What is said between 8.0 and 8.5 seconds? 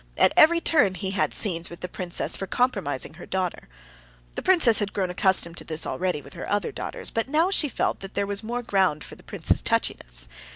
there was